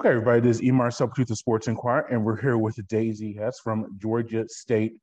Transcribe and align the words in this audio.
Okay, 0.00 0.08
everybody, 0.08 0.40
this 0.40 0.60
is 0.60 0.62
Emar 0.62 0.90
Substitute 0.90 1.28
the 1.28 1.36
Sports 1.36 1.68
Inquirer, 1.68 2.06
and 2.10 2.24
we're 2.24 2.40
here 2.40 2.56
with 2.56 2.74
Daisy 2.88 3.34
Hess 3.34 3.60
from 3.60 3.98
Georgia 3.98 4.46
State 4.48 4.94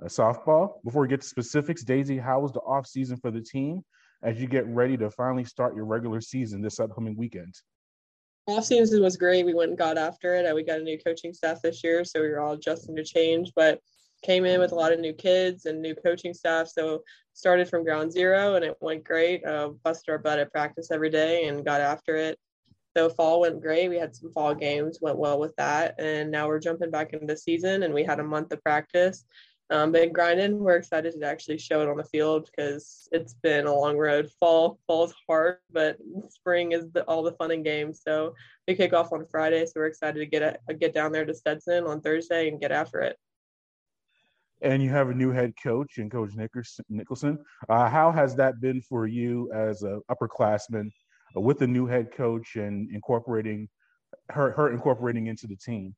uh, 0.00 0.06
Softball. 0.06 0.74
Before 0.84 1.02
we 1.02 1.08
get 1.08 1.22
to 1.22 1.26
specifics, 1.26 1.82
Daisy, 1.82 2.18
how 2.18 2.38
was 2.38 2.52
the 2.52 2.60
off 2.60 2.86
season 2.86 3.16
for 3.16 3.32
the 3.32 3.40
team 3.40 3.84
as 4.22 4.40
you 4.40 4.46
get 4.46 4.64
ready 4.68 4.96
to 4.98 5.10
finally 5.10 5.42
start 5.42 5.74
your 5.74 5.86
regular 5.86 6.20
season 6.20 6.62
this 6.62 6.78
upcoming 6.78 7.16
weekend? 7.16 7.52
Off 8.46 8.66
season 8.66 9.02
was 9.02 9.16
great. 9.16 9.44
We 9.44 9.54
went 9.54 9.70
and 9.70 9.78
got 9.78 9.98
after 9.98 10.36
it. 10.36 10.54
We 10.54 10.62
got 10.62 10.78
a 10.78 10.84
new 10.84 11.00
coaching 11.04 11.32
staff 11.32 11.60
this 11.60 11.82
year, 11.82 12.04
so 12.04 12.20
we 12.20 12.28
were 12.28 12.38
all 12.38 12.52
adjusting 12.52 12.94
to 12.94 13.02
change, 13.02 13.50
but 13.56 13.80
came 14.22 14.44
in 14.44 14.60
with 14.60 14.70
a 14.70 14.76
lot 14.76 14.92
of 14.92 15.00
new 15.00 15.14
kids 15.14 15.66
and 15.66 15.82
new 15.82 15.96
coaching 15.96 16.32
staff. 16.32 16.68
So 16.68 17.02
started 17.32 17.68
from 17.68 17.82
ground 17.82 18.12
zero, 18.12 18.54
and 18.54 18.64
it 18.64 18.76
went 18.80 19.02
great. 19.02 19.44
Uh, 19.44 19.70
busted 19.82 20.10
our 20.10 20.18
butt 20.18 20.38
at 20.38 20.52
practice 20.52 20.92
every 20.92 21.10
day 21.10 21.48
and 21.48 21.64
got 21.64 21.80
after 21.80 22.14
it 22.14 22.38
so 22.96 23.08
fall 23.08 23.40
went 23.40 23.60
great. 23.60 23.88
We 23.88 23.98
had 23.98 24.14
some 24.14 24.30
fall 24.32 24.54
games, 24.54 24.98
went 25.00 25.18
well 25.18 25.38
with 25.38 25.54
that, 25.56 25.96
and 25.98 26.30
now 26.30 26.46
we're 26.46 26.60
jumping 26.60 26.90
back 26.90 27.12
into 27.12 27.36
season. 27.36 27.82
And 27.82 27.92
we 27.92 28.04
had 28.04 28.20
a 28.20 28.24
month 28.24 28.52
of 28.52 28.62
practice. 28.62 29.24
Um, 29.70 29.92
been 29.92 30.12
grinding. 30.12 30.58
We're 30.58 30.76
excited 30.76 31.14
to 31.18 31.26
actually 31.26 31.58
show 31.58 31.80
it 31.80 31.88
on 31.88 31.96
the 31.96 32.04
field 32.04 32.50
because 32.50 33.08
it's 33.12 33.34
been 33.42 33.66
a 33.66 33.74
long 33.74 33.96
road. 33.96 34.30
Fall 34.38 34.78
fall's 34.86 35.14
hard, 35.26 35.56
but 35.72 35.96
spring 36.28 36.72
is 36.72 36.90
the, 36.92 37.02
all 37.04 37.22
the 37.22 37.32
fun 37.32 37.50
and 37.50 37.64
games. 37.64 38.02
So 38.06 38.34
we 38.68 38.74
kick 38.74 38.92
off 38.92 39.12
on 39.12 39.26
Friday, 39.30 39.64
so 39.64 39.72
we're 39.76 39.86
excited 39.86 40.20
to 40.20 40.26
get 40.26 40.60
a, 40.68 40.74
get 40.74 40.92
down 40.92 41.12
there 41.12 41.24
to 41.24 41.34
Stetson 41.34 41.84
on 41.84 42.02
Thursday 42.02 42.48
and 42.48 42.60
get 42.60 42.72
after 42.72 43.00
it. 43.00 43.16
And 44.60 44.82
you 44.82 44.90
have 44.90 45.08
a 45.08 45.14
new 45.14 45.30
head 45.30 45.54
coach 45.62 45.98
and 45.98 46.10
Coach 46.10 46.32
Nicholson. 46.88 47.38
Uh, 47.68 47.88
how 47.88 48.12
has 48.12 48.36
that 48.36 48.60
been 48.60 48.80
for 48.80 49.06
you 49.06 49.50
as 49.52 49.82
an 49.82 50.00
upperclassman 50.10 50.90
with 51.40 51.58
the 51.58 51.66
new 51.66 51.86
head 51.86 52.12
coach 52.12 52.56
and 52.56 52.90
incorporating 52.90 53.68
her 54.30 54.52
her 54.52 54.72
incorporating 54.72 55.26
into 55.26 55.46
the 55.46 55.56
team? 55.56 55.94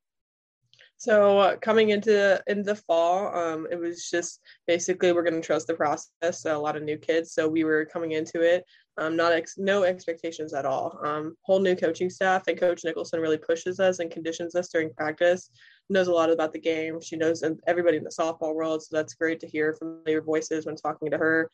So 0.99 1.39
uh, 1.39 1.57
coming 1.57 1.91
into 1.91 2.43
in 2.47 2.63
the 2.63 2.75
fall, 2.75 3.35
um, 3.37 3.67
it 3.71 3.79
was 3.79 4.09
just 4.09 4.41
basically 4.67 5.13
we're 5.13 5.25
going 5.25 5.41
to 5.41 5.47
trust 5.47 5.67
the 5.67 5.75
process. 5.75 6.41
So 6.41 6.57
a 6.57 6.59
lot 6.59 6.77
of 6.77 6.83
new 6.83 6.97
kids, 6.97 7.33
so 7.33 7.47
we 7.47 7.65
were 7.65 7.85
coming 7.85 8.13
into 8.13 8.41
it, 8.41 8.65
um, 8.97 9.15
not 9.15 9.33
ex- 9.33 9.59
no 9.59 9.85
expectations 9.85 10.55
at 10.55 10.65
all. 10.65 10.99
Um, 11.05 11.37
whole 11.43 11.61
new 11.61 11.77
coaching 11.77 12.09
staff, 12.09 12.45
and 12.49 12.59
Coach 12.59 12.83
Nicholson 12.83 13.21
really 13.21 13.37
pushes 13.37 13.79
us 13.79 13.99
and 13.99 14.11
conditions 14.11 14.55
us 14.55 14.69
during 14.69 14.93
practice. 14.95 15.51
Knows 15.91 16.09
a 16.09 16.13
lot 16.13 16.31
about 16.31 16.55
the 16.55 16.61
game. 16.61 16.99
She 17.03 17.17
knows 17.17 17.45
everybody 17.67 17.99
in 17.99 18.05
the 18.05 18.11
softball 18.11 18.55
world, 18.55 18.83
so 18.83 18.97
that's 18.97 19.15
great 19.15 19.39
to 19.41 19.47
hear 19.47 19.75
familiar 19.75 20.23
voices 20.23 20.65
when 20.65 20.77
talking 20.77 21.11
to 21.11 21.19
her 21.19 21.51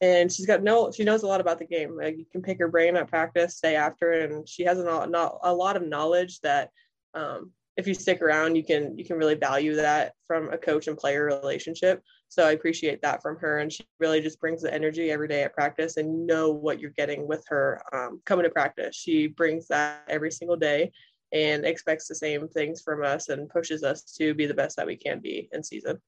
and 0.00 0.30
she's 0.30 0.46
got 0.46 0.62
no 0.62 0.90
she 0.92 1.04
knows 1.04 1.22
a 1.22 1.26
lot 1.26 1.40
about 1.40 1.58
the 1.58 1.66
game. 1.66 1.96
Like 1.96 2.18
you 2.18 2.26
can 2.30 2.42
pick 2.42 2.58
her 2.58 2.68
brain 2.68 2.96
at 2.96 3.08
practice 3.08 3.60
day 3.60 3.76
after 3.76 4.12
and 4.12 4.48
she 4.48 4.64
has 4.64 4.78
a, 4.78 4.84
lot 4.84 5.10
not, 5.10 5.38
a 5.42 5.52
lot 5.52 5.76
of 5.76 5.86
knowledge 5.86 6.40
that 6.40 6.70
um, 7.14 7.52
if 7.76 7.86
you 7.86 7.94
stick 7.94 8.20
around 8.20 8.56
you 8.56 8.64
can 8.64 8.96
you 8.98 9.04
can 9.04 9.16
really 9.16 9.34
value 9.34 9.74
that 9.76 10.12
from 10.26 10.50
a 10.50 10.58
coach 10.58 10.86
and 10.86 10.98
player 10.98 11.24
relationship. 11.24 12.02
So 12.28 12.46
i 12.46 12.52
appreciate 12.52 13.00
that 13.02 13.22
from 13.22 13.36
her 13.38 13.58
and 13.58 13.72
she 13.72 13.84
really 14.00 14.20
just 14.20 14.40
brings 14.40 14.62
the 14.62 14.72
energy 14.72 15.10
every 15.10 15.28
day 15.28 15.44
at 15.44 15.54
practice 15.54 15.96
and 15.96 16.26
know 16.26 16.50
what 16.50 16.80
you're 16.80 16.90
getting 16.90 17.26
with 17.26 17.44
her 17.48 17.80
um, 17.92 18.20
coming 18.24 18.44
to 18.44 18.50
practice. 18.50 18.96
She 18.96 19.28
brings 19.28 19.68
that 19.68 20.04
every 20.08 20.30
single 20.30 20.56
day 20.56 20.92
and 21.32 21.64
expects 21.64 22.06
the 22.06 22.14
same 22.14 22.48
things 22.48 22.82
from 22.82 23.02
us 23.02 23.28
and 23.28 23.48
pushes 23.48 23.82
us 23.82 24.02
to 24.16 24.34
be 24.34 24.46
the 24.46 24.54
best 24.54 24.76
that 24.76 24.86
we 24.86 24.96
can 24.96 25.20
be 25.20 25.48
in 25.52 25.62
season 25.62 26.00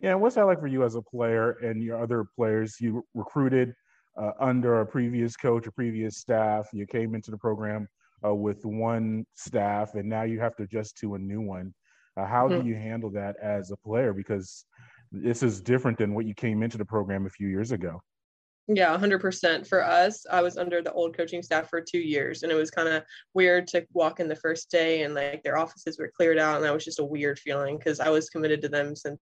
yeah, 0.00 0.14
what's 0.14 0.36
that 0.36 0.46
like 0.46 0.60
for 0.60 0.66
you 0.66 0.84
as 0.84 0.94
a 0.94 1.02
player 1.02 1.52
and 1.62 1.82
your 1.82 2.02
other 2.02 2.24
players? 2.36 2.76
You 2.80 3.04
recruited 3.14 3.74
uh, 4.16 4.32
under 4.40 4.80
a 4.80 4.86
previous 4.86 5.36
coach, 5.36 5.66
a 5.66 5.72
previous 5.72 6.16
staff. 6.16 6.68
You 6.72 6.86
came 6.86 7.14
into 7.14 7.30
the 7.30 7.36
program 7.36 7.86
uh, 8.24 8.34
with 8.34 8.64
one 8.64 9.26
staff, 9.34 9.94
and 9.94 10.08
now 10.08 10.22
you 10.22 10.40
have 10.40 10.56
to 10.56 10.62
adjust 10.62 10.96
to 10.98 11.14
a 11.14 11.18
new 11.18 11.40
one. 11.40 11.74
Uh, 12.16 12.26
how 12.26 12.48
mm-hmm. 12.48 12.62
do 12.62 12.68
you 12.68 12.76
handle 12.76 13.10
that 13.10 13.36
as 13.42 13.70
a 13.70 13.76
player? 13.76 14.12
Because 14.12 14.64
this 15.12 15.42
is 15.42 15.60
different 15.60 15.98
than 15.98 16.14
what 16.14 16.24
you 16.24 16.34
came 16.34 16.62
into 16.62 16.78
the 16.78 16.84
program 16.84 17.26
a 17.26 17.30
few 17.30 17.48
years 17.48 17.72
ago. 17.72 18.00
Yeah, 18.68 18.96
100%. 18.96 19.66
For 19.66 19.84
us, 19.84 20.24
I 20.30 20.40
was 20.42 20.56
under 20.56 20.80
the 20.80 20.92
old 20.92 21.16
coaching 21.16 21.42
staff 21.42 21.68
for 21.68 21.80
two 21.80 21.98
years, 21.98 22.42
and 22.42 22.52
it 22.52 22.54
was 22.54 22.70
kind 22.70 22.88
of 22.88 23.02
weird 23.34 23.66
to 23.68 23.84
walk 23.92 24.20
in 24.20 24.28
the 24.28 24.36
first 24.36 24.70
day 24.70 25.02
and 25.02 25.12
like 25.12 25.42
their 25.42 25.58
offices 25.58 25.98
were 25.98 26.12
cleared 26.16 26.38
out, 26.38 26.56
and 26.56 26.64
that 26.64 26.72
was 26.72 26.84
just 26.84 27.00
a 27.00 27.04
weird 27.04 27.38
feeling 27.38 27.78
because 27.78 27.98
I 27.98 28.10
was 28.10 28.30
committed 28.30 28.62
to 28.62 28.68
them 28.68 28.94
since 28.94 29.18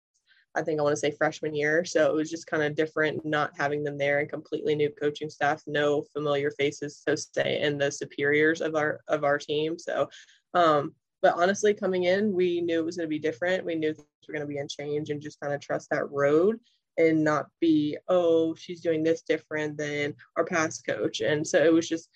I 0.56 0.64
think 0.64 0.80
I 0.80 0.84
want 0.84 0.94
to 0.94 1.00
say 1.00 1.12
freshman 1.12 1.54
year. 1.54 1.86
So 1.86 2.10
it 2.10 2.16
was 2.16 2.32
just 2.32 2.48
kind 2.48 2.64
of 2.64 2.76
different 2.76 3.26
not 3.26 3.52
having 3.58 3.84
them 3.84 3.98
there 3.98 4.20
and 4.20 4.30
completely 4.30 4.76
new 4.76 4.90
coaching 4.90 5.30
staff, 5.30 5.62
no 5.68 6.04
familiar 6.14 6.52
faces, 6.52 7.02
so 7.08 7.16
say, 7.16 7.60
and 7.62 7.80
the 7.80 7.92
superiors 7.92 8.62
of 8.62 8.76
our 8.76 9.02
of 9.08 9.24
our 9.24 9.38
team. 9.38 9.78
So 9.78 10.10
um, 10.54 10.94
but 11.22 11.36
honestly, 11.36 11.74
coming 11.74 12.04
in, 12.04 12.32
we 12.32 12.62
knew 12.62 12.80
it 12.80 12.86
was 12.86 12.98
going 12.98 13.08
to 13.08 13.10
be 13.10 13.20
different. 13.20 13.66
We 13.66 13.76
knew 13.76 13.94
things 13.94 14.08
were 14.28 14.34
going 14.34 14.46
to 14.46 14.48
be 14.48 14.60
in 14.60 14.68
change 14.68 15.10
and 15.10 15.22
just 15.22 15.40
kind 15.40 15.54
of 15.54 15.62
trust 15.62 15.90
that 15.90 16.10
road 16.12 16.60
and 16.98 17.24
not 17.24 17.48
be, 17.60 17.98
oh, 18.08 18.56
she's 18.56 18.82
doing 18.82 19.04
this 19.04 19.22
different 19.22 19.78
than 19.78 20.16
our 20.36 20.46
past 20.46 20.86
coach. 20.86 21.22
And 21.22 21.46
so 21.46 21.64
it 21.64 21.74
was 21.74 21.88
just 21.88 22.10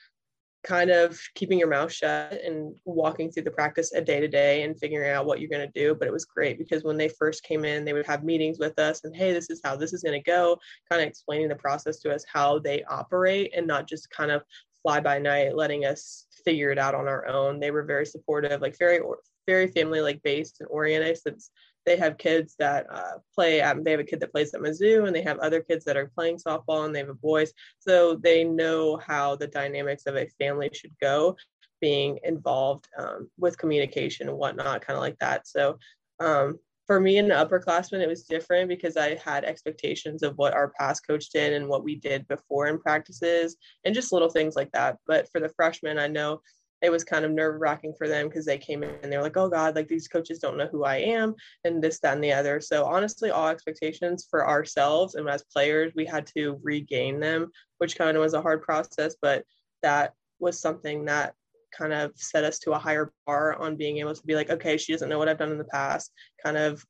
kind 0.64 0.92
of 0.92 1.20
keeping 1.36 1.58
your 1.58 1.68
mouth 1.68 1.92
shut 1.92 2.34
and 2.34 2.76
walking 2.86 3.32
through 3.32 3.44
the 3.44 3.52
practice 3.52 3.94
a 3.94 4.02
day 4.02 4.20
to 4.20 4.28
day 4.28 4.64
and 4.64 4.80
figuring 4.80 5.10
out 5.10 5.26
what 5.26 5.40
you're 5.40 5.50
going 5.50 5.68
to 5.68 5.80
do. 5.80 5.96
But 5.96 6.08
it 6.08 6.14
was 6.14 6.26
great 6.26 6.58
because 6.58 6.84
when 6.84 6.98
they 6.98 7.10
first 7.10 7.44
came 7.44 7.66
in, 7.66 7.84
they 7.84 7.94
would 7.94 8.06
have 8.06 8.24
meetings 8.24 8.60
with 8.60 8.78
us 8.78 9.04
and, 9.04 9.16
hey, 9.16 9.34
this 9.34 9.50
is 9.50 9.62
how 9.64 9.76
this 9.76 9.94
is 9.94 10.04
going 10.04 10.20
to 10.20 10.24
go, 10.24 10.58
kind 10.90 11.02
of 11.02 11.08
explaining 11.08 11.48
the 11.48 11.56
process 11.56 12.00
to 12.02 12.14
us, 12.14 12.24
how 12.32 12.60
they 12.60 12.84
operate, 12.84 13.54
and 13.56 13.66
not 13.66 13.88
just 13.88 14.10
kind 14.12 14.32
of 14.32 14.44
fly 14.84 15.00
by 15.00 15.20
night, 15.20 15.56
letting 15.56 15.86
us 15.86 16.26
figure 16.44 16.72
it 16.72 16.80
out 16.80 16.96
on 16.96 17.08
our 17.08 17.28
own. 17.28 17.60
They 17.60 17.72
were 17.72 17.84
very 17.84 18.06
supportive, 18.06 18.62
like 18.62 18.78
very, 18.78 19.00
very 19.48 19.68
family 19.68 20.02
like 20.02 20.22
based 20.24 20.58
and 20.60 20.70
oriented 20.70 21.18
since 21.18 21.52
they 21.86 21.98
have 21.98 22.18
kids 22.18 22.56
that 22.60 22.86
uh, 22.92 23.18
play 23.34 23.62
um, 23.62 23.84
they 23.84 23.92
have 23.92 24.00
a 24.00 24.04
kid 24.04 24.20
that 24.20 24.32
plays 24.32 24.54
at 24.54 24.62
mizzou 24.62 25.08
and 25.08 25.16
they 25.16 25.22
have 25.22 25.40
other 25.40 25.62
kids 25.62 25.84
that 25.86 25.98
are 25.98 26.12
playing 26.16 26.38
softball 26.38 26.86
and 26.86 26.94
they 26.94 27.00
have 27.00 27.10
a 27.10 27.14
boys 27.14 27.52
so 27.80 28.16
they 28.16 28.44
know 28.44 28.98
how 28.98 29.36
the 29.36 29.48
dynamics 29.48 30.06
of 30.06 30.16
a 30.16 30.28
family 30.40 30.70
should 30.74 30.94
go 31.02 31.36
being 31.82 32.20
involved 32.24 32.88
um, 32.98 33.30
with 33.38 33.58
communication 33.58 34.30
and 34.30 34.38
whatnot 34.38 34.82
kind 34.82 34.96
of 34.96 35.02
like 35.02 35.18
that. 35.20 35.48
So 35.48 35.78
um, 36.20 36.60
for 36.88 37.00
me 37.00 37.18
in 37.18 37.28
the 37.28 37.34
upperclassmen 37.34 38.02
it 38.02 38.08
was 38.08 38.24
different 38.24 38.68
because 38.68 38.98
i 38.98 39.16
had 39.24 39.46
expectations 39.46 40.24
of 40.24 40.38
what 40.38 40.54
our 40.54 40.74
past 40.80 41.06
coach 41.06 41.30
did 41.30 41.54
and 41.54 41.68
what 41.68 41.84
we 41.84 41.96
did 41.96 42.28
before 42.28 42.68
in 42.68 42.80
practices 42.80 43.56
and 43.86 43.96
just 43.96 44.12
little 44.12 44.30
things 44.30 44.56
like 44.56 44.72
that. 44.72 44.98
But 45.08 45.28
for 45.32 45.40
the 45.42 45.50
freshmen 45.50 45.98
i 45.98 46.08
know 46.08 46.42
it 46.82 46.92
was 46.92 47.04
kind 47.04 47.26
of 47.26 47.32
nerve 47.32 47.62
wracking 47.62 47.94
for 47.98 48.08
them 48.08 48.28
because 48.28 48.46
they 48.46 48.58
came 48.58 48.84
in 48.84 48.98
and 49.04 49.12
they're 49.12 49.22
like, 49.22 49.38
oh 49.38 49.50
God, 49.50 49.76
like 49.76 49.88
these 49.88 50.08
coaches 50.08 50.40
don't 50.40 50.58
know 50.58 50.68
who 50.68 50.84
I 50.84 50.98
am 50.98 51.36
and 51.64 51.82
this, 51.82 52.00
that, 52.00 52.16
and 52.16 52.24
the 52.24 52.34
other. 52.34 52.60
So 52.60 52.86
honestly, 52.86 53.30
all 53.30 53.48
expectations 53.48 54.28
for 54.30 54.48
ourselves 54.48 55.16
and 55.16 55.30
as 55.30 55.44
players, 55.44 55.94
we 55.96 56.06
had 56.06 56.26
to 56.38 56.60
regain 56.64 57.20
them, 57.20 57.52
which 57.78 57.98
kind 57.98 58.18
of 58.18 58.22
was 58.22 58.34
a 58.34 58.42
hard 58.42 58.64
process, 58.64 59.16
but 59.22 59.44
that 59.84 60.14
was 60.40 60.60
something 60.60 61.06
that 61.06 61.34
kind 61.72 61.94
of 61.94 62.12
set 62.16 62.44
us 62.44 62.60
to 62.60 62.72
a 62.72 62.80
higher 62.80 63.14
bar 63.26 63.56
on 63.56 63.78
being 63.78 63.98
able 63.98 64.14
to 64.14 64.26
be 64.26 64.36
like, 64.36 64.50
okay, 64.50 64.78
she 64.78 64.92
doesn't 64.92 65.10
know 65.10 65.20
what 65.20 65.30
I've 65.30 65.38
done 65.38 65.52
in 65.52 65.58
the 65.58 65.64
past, 65.66 66.12
kind 66.44 66.58
of 66.58 66.84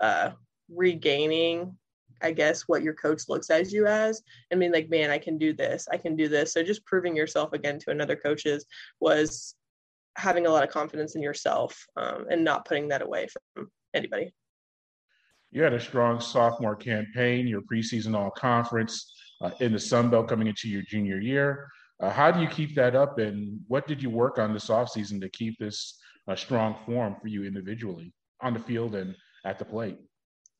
uh, 0.00 0.30
regaining 0.68 1.76
I 2.22 2.32
guess, 2.32 2.62
what 2.62 2.82
your 2.82 2.94
coach 2.94 3.28
looks 3.28 3.50
at 3.50 3.70
you 3.72 3.86
as 3.86 4.22
and 4.50 4.60
being 4.60 4.72
like, 4.72 4.88
man, 4.90 5.10
I 5.10 5.18
can 5.18 5.38
do 5.38 5.52
this, 5.52 5.86
I 5.90 5.96
can 5.96 6.16
do 6.16 6.28
this. 6.28 6.52
So 6.52 6.62
just 6.62 6.84
proving 6.86 7.16
yourself 7.16 7.52
again 7.52 7.78
to 7.80 7.90
another 7.90 8.16
coaches 8.16 8.64
was 9.00 9.54
having 10.16 10.46
a 10.46 10.50
lot 10.50 10.64
of 10.64 10.70
confidence 10.70 11.16
in 11.16 11.22
yourself 11.22 11.86
um, 11.96 12.26
and 12.30 12.44
not 12.44 12.64
putting 12.64 12.88
that 12.88 13.02
away 13.02 13.28
from 13.54 13.70
anybody. 13.94 14.32
You 15.50 15.62
had 15.62 15.74
a 15.74 15.80
strong 15.80 16.20
sophomore 16.20 16.76
campaign, 16.76 17.46
your 17.46 17.62
preseason 17.62 18.16
all 18.16 18.30
conference 18.30 19.12
uh, 19.42 19.50
in 19.60 19.72
the 19.72 19.78
Sun 19.78 20.10
Belt 20.10 20.28
coming 20.28 20.46
into 20.46 20.68
your 20.68 20.82
junior 20.82 21.18
year. 21.18 21.68
Uh, 22.00 22.10
how 22.10 22.30
do 22.30 22.40
you 22.40 22.48
keep 22.48 22.74
that 22.74 22.96
up 22.96 23.18
and 23.18 23.60
what 23.68 23.86
did 23.86 24.02
you 24.02 24.10
work 24.10 24.38
on 24.38 24.52
this 24.52 24.68
offseason 24.68 25.20
to 25.20 25.28
keep 25.28 25.58
this 25.58 25.98
uh, 26.28 26.34
strong 26.34 26.76
form 26.86 27.16
for 27.20 27.28
you 27.28 27.44
individually 27.44 28.12
on 28.40 28.54
the 28.54 28.60
field 28.60 28.94
and 28.94 29.14
at 29.44 29.58
the 29.58 29.64
plate? 29.64 29.98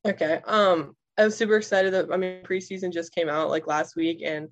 Okay. 0.05 0.41
Um, 0.45 0.95
I 1.17 1.25
was 1.25 1.37
super 1.37 1.57
excited 1.57 1.93
that 1.93 2.11
I 2.11 2.17
mean 2.17 2.43
preseason 2.43 2.91
just 2.91 3.13
came 3.13 3.29
out 3.29 3.49
like 3.49 3.67
last 3.67 3.95
week 3.95 4.21
and 4.23 4.47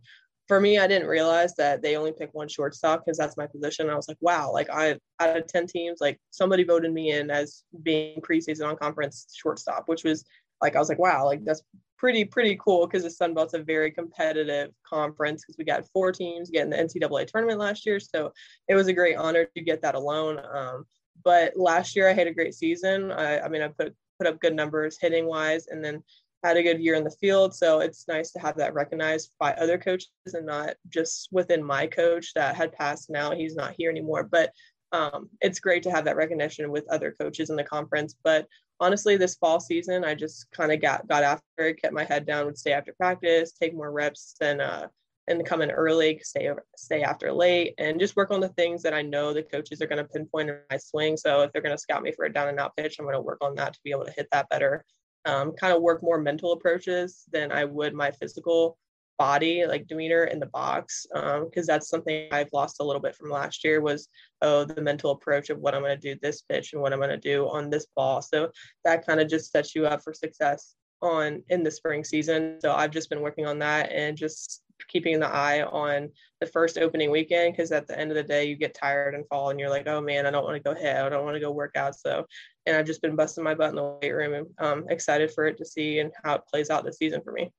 for 0.47 0.59
me 0.59 0.77
I 0.77 0.87
didn't 0.87 1.07
realize 1.07 1.55
that 1.55 1.81
they 1.81 1.95
only 1.95 2.11
pick 2.11 2.29
one 2.33 2.47
shortstop 2.47 3.03
because 3.03 3.17
that's 3.17 3.37
my 3.37 3.47
position. 3.47 3.89
I 3.89 3.95
was 3.95 4.07
like, 4.07 4.17
wow, 4.21 4.51
like 4.51 4.69
I 4.69 4.97
out 5.19 5.37
of 5.37 5.47
10 5.47 5.67
teams, 5.67 5.99
like 6.01 6.19
somebody 6.29 6.63
voted 6.63 6.93
me 6.93 7.11
in 7.11 7.31
as 7.31 7.63
being 7.83 8.21
preseason 8.21 8.67
on 8.67 8.77
conference 8.77 9.27
shortstop, 9.35 9.83
which 9.87 10.03
was 10.03 10.23
like 10.61 10.75
I 10.75 10.79
was 10.79 10.89
like, 10.89 10.99
wow, 10.99 11.25
like 11.25 11.43
that's 11.43 11.63
pretty 11.97 12.25
pretty 12.25 12.57
cool 12.63 12.87
because 12.87 13.03
the 13.03 13.09
Sun 13.09 13.33
Belt's 13.33 13.53
a 13.53 13.59
very 13.59 13.91
competitive 13.91 14.71
conference 14.83 15.43
because 15.43 15.57
we 15.57 15.63
got 15.63 15.85
four 15.93 16.11
teams 16.11 16.49
getting 16.49 16.71
the 16.71 16.77
NCAA 16.77 17.27
tournament 17.27 17.59
last 17.59 17.85
year, 17.85 17.99
so 17.99 18.31
it 18.67 18.75
was 18.75 18.87
a 18.87 18.93
great 18.93 19.17
honor 19.17 19.47
to 19.55 19.61
get 19.61 19.81
that 19.83 19.95
alone. 19.95 20.41
Um, 20.53 20.85
but 21.23 21.53
last 21.55 21.95
year 21.95 22.09
I 22.09 22.13
had 22.13 22.27
a 22.27 22.33
great 22.33 22.53
season. 22.53 23.11
I, 23.11 23.39
I 23.39 23.49
mean 23.49 23.61
I 23.61 23.67
put 23.67 23.95
put 24.19 24.27
up 24.27 24.39
good 24.39 24.55
numbers 24.55 24.97
hitting 24.99 25.25
wise, 25.25 25.67
and 25.67 25.83
then 25.83 26.03
had 26.43 26.57
a 26.57 26.63
good 26.63 26.79
year 26.79 26.95
in 26.95 27.03
the 27.03 27.11
field. 27.11 27.53
So 27.55 27.79
it's 27.79 28.07
nice 28.07 28.31
to 28.31 28.39
have 28.39 28.57
that 28.57 28.73
recognized 28.73 29.31
by 29.39 29.53
other 29.53 29.77
coaches 29.77 30.09
and 30.33 30.45
not 30.45 30.75
just 30.89 31.29
within 31.31 31.63
my 31.63 31.87
coach 31.87 32.33
that 32.33 32.55
had 32.55 32.73
passed 32.73 33.09
now. 33.09 33.31
He's 33.31 33.55
not 33.55 33.75
here 33.77 33.91
anymore. 33.91 34.23
But 34.23 34.51
um, 34.91 35.29
it's 35.39 35.59
great 35.59 35.83
to 35.83 35.91
have 35.91 36.05
that 36.05 36.15
recognition 36.17 36.71
with 36.71 36.89
other 36.89 37.15
coaches 37.19 37.49
in 37.49 37.55
the 37.55 37.63
conference. 37.63 38.15
But 38.23 38.47
honestly, 38.79 39.15
this 39.15 39.35
fall 39.35 39.59
season, 39.59 40.03
I 40.03 40.15
just 40.15 40.51
kind 40.51 40.71
of 40.71 40.81
got 40.81 41.07
got 41.07 41.23
after 41.23 41.43
it, 41.59 41.81
kept 41.81 41.93
my 41.93 42.03
head 42.03 42.25
down, 42.25 42.45
would 42.45 42.57
stay 42.57 42.73
after 42.73 42.93
practice, 42.93 43.53
take 43.53 43.73
more 43.73 43.91
reps 43.91 44.35
than 44.39 44.59
uh, 44.59 44.87
and 45.27 45.45
come 45.45 45.61
in 45.61 45.71
early, 45.71 46.19
stay 46.23 46.49
stay 46.75 47.03
after 47.03 47.31
late, 47.31 47.75
and 47.77 47.99
just 47.99 48.15
work 48.15 48.31
on 48.31 48.41
the 48.41 48.49
things 48.49 48.81
that 48.83 48.93
I 48.93 49.01
know 49.01 49.33
the 49.33 49.43
coaches 49.43 49.81
are 49.81 49.87
going 49.87 50.03
to 50.03 50.09
pinpoint 50.09 50.49
in 50.49 50.57
my 50.69 50.77
swing. 50.77 51.15
So 51.15 51.41
if 51.41 51.53
they're 51.53 51.61
going 51.61 51.75
to 51.75 51.81
scout 51.81 52.03
me 52.03 52.11
for 52.11 52.25
a 52.25 52.33
down 52.33 52.49
and 52.49 52.59
out 52.59 52.75
pitch, 52.75 52.97
I'm 52.99 53.05
going 53.05 53.15
to 53.15 53.21
work 53.21 53.39
on 53.41 53.55
that 53.55 53.73
to 53.73 53.79
be 53.83 53.91
able 53.91 54.05
to 54.05 54.11
hit 54.11 54.27
that 54.31 54.49
better. 54.49 54.83
Um, 55.25 55.51
kind 55.51 55.73
of 55.73 55.81
work 55.81 56.01
more 56.01 56.19
mental 56.19 56.53
approaches 56.53 57.25
than 57.31 57.51
I 57.51 57.65
would 57.65 57.93
my 57.93 58.11
physical 58.11 58.77
body 59.19 59.67
like 59.67 59.85
demeanor 59.85 60.23
in 60.23 60.39
the 60.39 60.47
box 60.47 61.05
because 61.13 61.41
um, 61.43 61.65
that's 61.67 61.89
something 61.89 62.27
I've 62.31 62.51
lost 62.53 62.77
a 62.79 62.83
little 62.83 63.01
bit 63.01 63.15
from 63.15 63.29
last 63.29 63.63
year 63.63 63.79
was 63.79 64.07
oh 64.41 64.63
the 64.65 64.81
mental 64.81 65.11
approach 65.11 65.51
of 65.51 65.59
what 65.59 65.75
I'm 65.75 65.83
going 65.83 65.95
to 65.95 66.13
do 66.13 66.19
this 66.23 66.41
pitch 66.41 66.73
and 66.73 66.81
what 66.81 66.91
I'm 66.91 66.97
going 66.97 67.11
to 67.11 67.17
do 67.17 67.47
on 67.47 67.69
this 67.69 67.85
ball. 67.95 68.23
So 68.23 68.49
that 68.83 69.05
kind 69.05 69.19
of 69.19 69.29
just 69.29 69.51
sets 69.51 69.75
you 69.75 69.85
up 69.85 70.01
for 70.03 70.11
success 70.11 70.73
on 71.01 71.43
in 71.49 71.63
the 71.63 71.71
spring 71.71 72.03
season. 72.03 72.59
So 72.61 72.73
I've 72.73 72.91
just 72.91 73.09
been 73.09 73.21
working 73.21 73.45
on 73.45 73.59
that 73.59 73.91
and 73.91 74.17
just 74.17 74.63
keeping 74.87 75.19
the 75.19 75.27
eye 75.27 75.63
on 75.63 76.09
the 76.39 76.45
first 76.45 76.77
opening 76.77 77.11
weekend 77.11 77.53
because 77.53 77.71
at 77.71 77.87
the 77.87 77.97
end 77.97 78.11
of 78.11 78.15
the 78.15 78.23
day 78.23 78.45
you 78.45 78.55
get 78.55 78.73
tired 78.73 79.15
and 79.15 79.27
fall 79.27 79.49
and 79.49 79.59
you're 79.59 79.69
like 79.69 79.87
oh 79.87 80.01
man 80.01 80.25
i 80.25 80.31
don't 80.31 80.43
want 80.43 80.55
to 80.55 80.69
go 80.69 80.73
hit. 80.73 80.95
I 80.95 81.09
don't 81.09 81.23
want 81.23 81.35
to 81.35 81.39
go 81.39 81.51
work 81.51 81.75
out. 81.75 81.95
So 81.95 82.25
and 82.65 82.75
i've 82.75 82.85
just 82.85 83.01
been 83.01 83.15
busting 83.15 83.43
my 83.43 83.55
butt 83.55 83.69
in 83.69 83.75
the 83.75 83.97
weight 84.01 84.11
room 84.11 84.33
and 84.33 84.47
um, 84.59 84.85
excited 84.89 85.31
for 85.31 85.45
it 85.45 85.57
to 85.57 85.65
see 85.65 85.99
and 85.99 86.11
how 86.23 86.35
it 86.35 86.47
plays 86.51 86.69
out 86.69 86.83
this 86.83 86.97
season 86.97 87.21
for 87.23 87.31
me. 87.31 87.51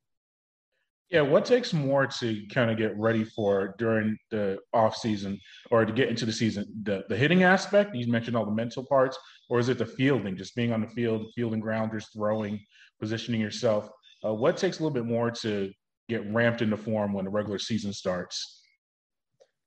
Yeah, 1.10 1.20
what 1.20 1.44
takes 1.44 1.74
more 1.74 2.06
to 2.06 2.46
kind 2.46 2.70
of 2.70 2.78
get 2.78 2.96
ready 2.96 3.22
for 3.22 3.74
during 3.76 4.16
the 4.30 4.58
off 4.72 4.96
season 4.96 5.38
or 5.70 5.84
to 5.84 5.92
get 5.92 6.08
into 6.08 6.24
the 6.24 6.32
season? 6.32 6.66
The 6.84 7.04
the 7.10 7.16
hitting 7.16 7.42
aspect, 7.42 7.94
you 7.94 8.10
mentioned 8.10 8.34
all 8.34 8.46
the 8.46 8.50
mental 8.50 8.82
parts, 8.82 9.18
or 9.50 9.58
is 9.58 9.68
it 9.68 9.76
the 9.76 9.84
fielding, 9.84 10.38
just 10.38 10.56
being 10.56 10.72
on 10.72 10.80
the 10.80 10.88
field, 10.88 11.26
fielding 11.34 11.60
grounders, 11.60 12.08
throwing, 12.14 12.64
positioning 13.02 13.40
yourself? 13.40 13.90
Uh, 14.24 14.32
what 14.32 14.56
takes 14.56 14.78
a 14.78 14.82
little 14.82 14.94
bit 14.94 15.04
more 15.04 15.28
to 15.28 15.70
get 16.08 16.24
ramped 16.32 16.62
into 16.62 16.76
form 16.76 17.12
when 17.12 17.24
the 17.24 17.30
regular 17.30 17.58
season 17.58 17.92
starts? 17.92 18.62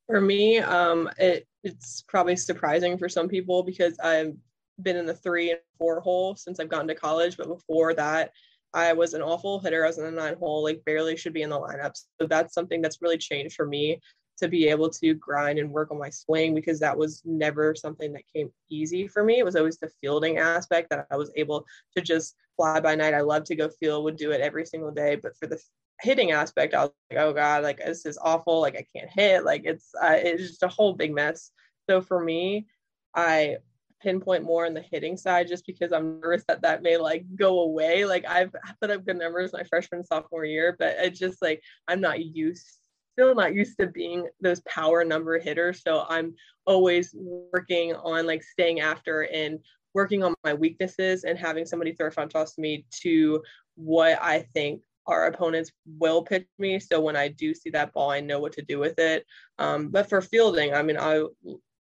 For 0.07 0.21
me, 0.21 0.59
um, 0.59 1.09
it, 1.17 1.45
it's 1.63 2.03
probably 2.07 2.37
surprising 2.37 2.97
for 2.97 3.09
some 3.09 3.27
people 3.27 3.61
because 3.61 3.99
I've 3.99 4.33
been 4.81 4.95
in 4.95 5.05
the 5.05 5.13
three 5.13 5.51
and 5.51 5.59
four 5.77 5.99
hole 5.99 6.35
since 6.37 6.59
I've 6.59 6.69
gotten 6.69 6.87
to 6.87 6.95
college. 6.95 7.35
But 7.35 7.49
before 7.49 7.93
that, 7.95 8.31
I 8.73 8.93
was 8.93 9.13
an 9.13 9.21
awful 9.21 9.59
hitter. 9.59 9.83
I 9.83 9.87
was 9.87 9.97
in 9.97 10.05
the 10.05 10.11
nine 10.11 10.35
hole, 10.37 10.63
like 10.63 10.85
barely 10.85 11.17
should 11.17 11.33
be 11.33 11.41
in 11.41 11.49
the 11.49 11.59
lineup. 11.59 11.93
So 12.21 12.27
that's 12.27 12.53
something 12.53 12.81
that's 12.81 13.01
really 13.01 13.17
changed 13.17 13.55
for 13.55 13.65
me 13.65 13.99
to 14.37 14.47
be 14.47 14.67
able 14.67 14.89
to 14.89 15.13
grind 15.13 15.59
and 15.59 15.71
work 15.71 15.91
on 15.91 15.97
my 15.97 16.09
swing 16.09 16.53
because 16.53 16.79
that 16.79 16.97
was 16.97 17.21
never 17.25 17.73
something 17.75 18.11
that 18.13 18.23
came 18.33 18.51
easy 18.69 19.07
for 19.07 19.23
me. 19.23 19.39
It 19.39 19.45
was 19.45 19.55
always 19.55 19.77
the 19.77 19.91
fielding 20.01 20.37
aspect 20.37 20.89
that 20.89 21.07
I 21.11 21.17
was 21.17 21.31
able 21.35 21.65
to 21.95 22.01
just 22.01 22.35
fly 22.57 22.79
by 22.79 22.95
night. 22.95 23.13
I 23.13 23.21
love 23.21 23.43
to 23.45 23.55
go 23.55 23.69
field, 23.69 24.03
would 24.03 24.17
do 24.17 24.31
it 24.31 24.41
every 24.41 24.65
single 24.65 24.91
day. 24.91 25.15
But 25.15 25.37
for 25.37 25.47
the 25.47 25.59
hitting 26.01 26.31
aspect, 26.31 26.73
I 26.73 26.83
was 26.83 26.91
like, 27.09 27.19
oh 27.19 27.33
God, 27.33 27.63
like 27.63 27.77
this 27.77 28.05
is 28.05 28.17
awful. 28.21 28.61
Like 28.61 28.75
I 28.75 28.85
can't 28.95 29.11
hit. 29.11 29.45
Like 29.45 29.63
it's 29.65 29.91
uh, 30.01 30.17
it's 30.17 30.43
just 30.43 30.63
a 30.63 30.67
whole 30.67 30.93
big 30.93 31.13
mess. 31.13 31.51
So 31.89 32.01
for 32.01 32.23
me, 32.23 32.67
I 33.13 33.57
pinpoint 34.01 34.43
more 34.43 34.65
on 34.65 34.73
the 34.73 34.81
hitting 34.81 35.17
side 35.17 35.47
just 35.47 35.65
because 35.65 35.91
I'm 35.91 36.19
nervous 36.19 36.43
that 36.47 36.61
that 36.61 36.83
may 36.83 36.97
like 36.97 37.25
go 37.35 37.61
away. 37.61 38.05
Like 38.05 38.25
I've 38.27 38.53
put 38.81 38.91
up 38.91 39.05
good 39.05 39.17
numbers 39.17 39.53
my 39.53 39.63
freshman 39.63 40.03
sophomore 40.03 40.45
year, 40.45 40.75
but 40.77 40.95
it's 40.99 41.19
just 41.19 41.41
like 41.41 41.61
I'm 41.87 42.01
not 42.01 42.23
used 42.23 42.79
still 43.15 43.33
not 43.33 43.55
used 43.55 43.77
to 43.79 43.87
being 43.87 44.27
those 44.41 44.59
power 44.61 45.05
number 45.05 45.39
hitters. 45.39 45.81
So 45.81 46.05
I'm 46.09 46.35
always 46.67 47.15
working 47.15 47.95
on 47.95 48.27
like 48.27 48.43
staying 48.43 48.81
after 48.81 49.21
and 49.33 49.59
working 49.93 50.21
on 50.21 50.35
my 50.43 50.53
weaknesses 50.53 51.23
and 51.23 51.39
having 51.39 51.65
somebody 51.65 51.93
throw 51.93 52.07
a 52.07 52.11
front 52.11 52.31
toss 52.31 52.55
to 52.55 52.61
me 52.61 52.85
to 53.03 53.41
what 53.75 54.19
I 54.21 54.45
think 54.53 54.81
our 55.07 55.27
opponents 55.27 55.71
will 55.99 56.23
pitch 56.23 56.45
me. 56.59 56.79
So 56.79 56.99
when 56.99 57.15
I 57.15 57.29
do 57.29 57.53
see 57.53 57.69
that 57.69 57.93
ball, 57.93 58.11
I 58.11 58.19
know 58.19 58.39
what 58.39 58.51
to 58.53 58.61
do 58.61 58.79
with 58.79 58.99
it. 58.99 59.25
Um, 59.59 59.89
but 59.89 60.09
for 60.09 60.21
fielding, 60.21 60.73
I 60.73 60.81
mean, 60.81 60.97
I 60.97 61.23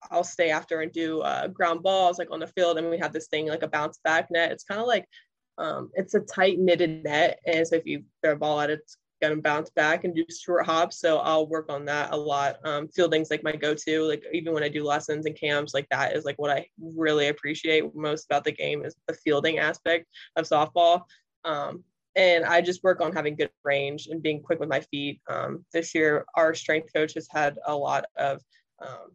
I'll 0.10 0.24
stay 0.24 0.50
after 0.50 0.82
and 0.82 0.92
do 0.92 1.22
uh, 1.22 1.48
ground 1.48 1.84
balls 1.84 2.18
like 2.18 2.32
on 2.32 2.40
the 2.40 2.48
field, 2.48 2.78
and 2.78 2.90
we 2.90 2.98
have 2.98 3.14
this 3.14 3.28
thing 3.28 3.48
like 3.48 3.64
a 3.64 3.68
bounce 3.68 4.00
back 4.04 4.30
net. 4.32 4.52
It's 4.52 4.64
kind 4.64 4.82
of 4.82 4.88
like 4.88 5.06
um, 5.60 5.92
it's 5.94 6.16
a 6.16 6.22
tight 6.22 6.60
knitted 6.60 7.04
net, 7.04 7.40
and 7.46 7.68
so 7.68 7.76
if 7.76 7.86
you 7.86 8.04
throw 8.24 8.34
a 8.34 8.36
ball 8.36 8.60
at 8.60 8.72
it, 8.72 8.80
it's 8.84 8.98
gonna 9.22 9.38
bounce 9.38 9.70
back 9.70 10.04
and 10.04 10.16
do 10.16 10.26
short 10.30 10.66
hops. 10.66 11.00
So 11.00 11.20
I'll 11.20 11.48
work 11.48 11.68
on 11.70 11.86
that 11.86 12.12
a 12.12 12.18
lot. 12.18 12.58
Um, 12.66 12.88
fielding's 12.88 13.30
like 13.30 13.44
my 13.44 13.56
go-to. 13.56 14.04
Like 14.04 14.24
even 14.34 14.54
when 14.54 14.64
I 14.64 14.70
do 14.70 14.84
lessons 14.84 15.26
and 15.26 15.40
camps, 15.40 15.74
like 15.74 15.88
that 15.90 16.16
is 16.16 16.26
like 16.26 16.40
what 16.40 16.52
I 16.52 16.68
really 16.80 17.28
appreciate 17.28 17.96
most 17.96 18.26
about 18.26 18.44
the 18.44 18.52
game 18.52 18.84
is 18.84 18.96
the 19.08 19.14
fielding 19.14 19.60
aspect 19.60 20.08
of 20.36 20.46
softball. 20.46 21.04
Um, 21.46 21.84
and 22.16 22.44
I 22.44 22.62
just 22.62 22.84
work 22.84 23.00
on 23.00 23.14
having 23.14 23.36
good 23.36 23.52
range 23.64 24.08
and 24.08 24.22
being 24.22 24.42
quick 24.42 24.60
with 24.60 24.70
my 24.70 24.82
feet. 24.82 25.22
Um, 25.30 25.66
this 25.72 25.96
year, 25.96 26.26
our 26.36 26.54
strength 26.54 26.92
coach 26.94 27.14
has 27.14 27.28
had 27.32 27.58
a 27.66 27.76
lot 27.76 28.06
of 28.18 28.42
um, 28.82 29.12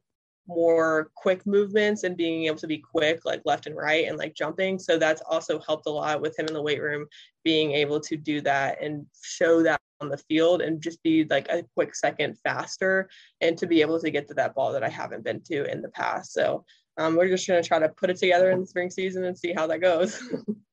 more 0.46 1.10
quick 1.14 1.46
movements 1.46 2.04
and 2.04 2.16
being 2.16 2.44
able 2.44 2.58
to 2.58 2.66
be 2.66 2.78
quick, 2.78 3.24
like 3.24 3.42
left 3.44 3.66
and 3.66 3.76
right, 3.76 4.06
and 4.06 4.18
like 4.18 4.34
jumping. 4.34 4.78
So 4.78 4.98
that's 4.98 5.22
also 5.22 5.58
helped 5.60 5.86
a 5.86 5.90
lot 5.90 6.20
with 6.20 6.38
him 6.38 6.46
in 6.46 6.54
the 6.54 6.62
weight 6.62 6.82
room, 6.82 7.06
being 7.44 7.72
able 7.72 8.00
to 8.00 8.16
do 8.16 8.40
that 8.42 8.82
and 8.82 9.06
show 9.22 9.62
that 9.62 9.80
on 10.00 10.08
the 10.08 10.18
field 10.18 10.60
and 10.60 10.82
just 10.82 11.02
be 11.02 11.24
like 11.24 11.48
a 11.48 11.64
quick 11.74 11.94
second 11.94 12.36
faster 12.44 13.08
and 13.40 13.56
to 13.56 13.66
be 13.66 13.80
able 13.80 13.98
to 13.98 14.10
get 14.10 14.28
to 14.28 14.34
that 14.34 14.54
ball 14.54 14.72
that 14.72 14.84
I 14.84 14.88
haven't 14.88 15.24
been 15.24 15.40
to 15.44 15.70
in 15.70 15.80
the 15.80 15.88
past. 15.88 16.32
So 16.32 16.64
um, 16.98 17.16
we're 17.16 17.28
just 17.28 17.46
going 17.46 17.62
to 17.62 17.66
try 17.66 17.78
to 17.78 17.88
put 17.88 18.10
it 18.10 18.18
together 18.18 18.50
in 18.50 18.60
the 18.60 18.66
spring 18.66 18.90
season 18.90 19.24
and 19.24 19.36
see 19.36 19.52
how 19.52 19.66
that 19.66 19.80
goes. 19.80 20.22